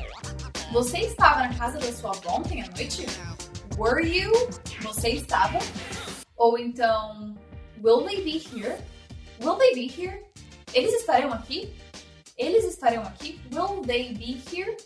Você 0.70 0.98
estava 0.98 1.48
na 1.48 1.54
casa 1.54 1.78
da 1.78 1.92
sua 1.92 2.10
avó 2.10 2.36
ontem 2.36 2.62
à 2.62 2.66
noite? 2.76 3.06
Were 3.78 4.02
you? 4.02 4.30
Você 4.82 5.08
estava? 5.08 5.58
Ou 6.36 6.58
então, 6.58 7.34
will 7.82 8.04
they 8.04 8.22
be 8.22 8.36
here? 8.36 8.76
Will 9.40 9.56
they 9.56 9.74
be 9.74 9.86
here? 9.88 10.22
Eles 10.74 10.92
estarão 11.00 11.32
aqui? 11.32 11.74
Eles 12.36 12.64
estarão 12.64 13.02
aqui? 13.02 13.40
Will 13.50 13.80
they 13.80 14.12
be 14.12 14.38
here? 14.52 14.76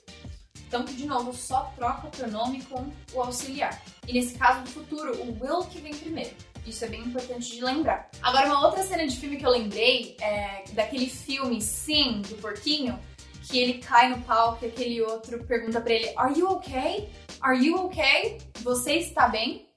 Então, 0.68 0.85
de 0.85 1.06
novo, 1.06 1.33
só 1.35 1.73
troca 1.76 2.06
o 2.06 2.11
pronome 2.11 2.62
com 2.62 2.88
o 3.12 3.23
auxiliar. 3.23 3.83
E 4.06 4.12
nesse 4.12 4.38
caso 4.38 4.62
do 4.62 4.71
futuro, 4.71 5.21
o 5.21 5.37
will 5.44 5.64
que 5.64 5.80
vem 5.80 5.94
primeiro. 5.94 6.35
Isso 6.66 6.85
é 6.85 6.88
bem 6.88 7.00
importante 7.00 7.54
de 7.54 7.62
lembrar. 7.62 8.09
Agora, 8.23 8.47
uma 8.47 8.66
outra 8.66 8.83
cena 8.83 9.06
de 9.06 9.16
filme 9.16 9.37
que 9.37 9.44
eu 9.44 9.50
lembrei 9.50 10.16
é 10.21 10.64
daquele 10.73 11.09
filme 11.09 11.61
Sim, 11.61 12.23
do 12.23 12.37
porquinho, 12.37 12.99
que 13.47 13.59
ele 13.59 13.75
cai 13.75 14.09
no 14.09 14.21
palco 14.23 14.64
e 14.64 14.68
aquele 14.68 15.02
outro 15.02 15.44
pergunta 15.44 15.80
para 15.80 15.92
ele: 15.92 16.12
Are 16.16 16.38
you 16.38 16.49
okay? 16.49 17.09
Are 17.40 17.62
you 17.62 17.76
okay? 17.87 18.38
Você 18.61 18.94
está 18.94 19.28
bem? 19.28 19.68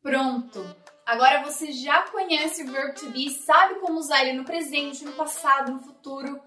Pronto. 0.00 0.64
Agora 1.04 1.42
você 1.42 1.72
já 1.72 2.02
conhece 2.02 2.62
o 2.62 2.72
verbo 2.72 2.94
to 2.94 3.10
be, 3.10 3.30
sabe 3.30 3.80
como 3.80 3.98
usar 3.98 4.24
ele 4.24 4.38
no 4.38 4.44
presente, 4.44 5.04
no 5.04 5.12
passado, 5.12 5.72
no 5.72 5.80
futuro. 5.80 6.40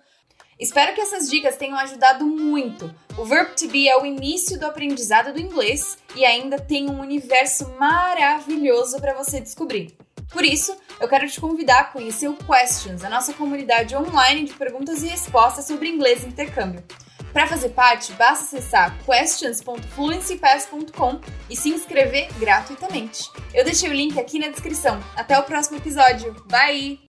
Espero 0.60 0.94
que 0.94 1.02
essas 1.02 1.30
dicas 1.30 1.56
tenham 1.56 1.78
ajudado 1.78 2.26
muito. 2.26 2.94
O 3.18 3.24
verbo 3.24 3.56
to 3.56 3.70
be 3.70 3.88
é 3.88 3.98
o 3.98 4.06
início 4.06 4.60
do 4.60 4.66
aprendizado 4.66 5.32
do 5.32 5.40
inglês 5.40 5.98
e 6.16 6.26
ainda 6.26 6.60
tem 6.60 6.90
um 6.90 7.00
universo 7.00 7.70
maravilhoso 7.80 9.00
para 9.00 9.14
você 9.14 9.40
descobrir. 9.40 9.96
Por 10.32 10.44
isso, 10.44 10.76
eu 11.00 11.08
quero 11.08 11.30
te 11.30 11.40
convidar 11.40 11.80
a 11.80 11.86
conhecer 11.86 12.28
o 12.28 12.36
Questions, 12.36 13.02
a 13.04 13.10
nossa 13.10 13.34
comunidade 13.34 13.96
online 13.96 14.44
de 14.44 14.54
perguntas 14.54 15.02
e 15.02 15.08
respostas 15.08 15.66
sobre 15.66 15.90
inglês 15.90 16.24
e 16.24 16.28
intercâmbio. 16.28 16.84
Para 17.32 17.48
fazer 17.48 17.70
parte, 17.70 18.12
basta 18.14 18.44
acessar 18.44 18.98
questions.fluencypass.com 19.06 21.22
e 21.50 21.56
se 21.56 21.70
inscrever 21.70 22.28
gratuitamente. 22.40 23.30
Eu 23.54 23.64
deixei 23.64 23.90
o 23.90 23.94
link 23.94 24.20
aqui 24.20 24.40
na 24.40 24.50
descrição. 24.50 25.00
Até 25.16 25.40
o 25.40 25.44
próximo 25.44 25.78
episódio. 25.78 26.36
Bye! 26.50 27.09